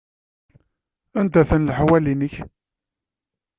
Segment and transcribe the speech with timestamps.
[1.19, 2.35] Anda-ten leḥwal-nnek?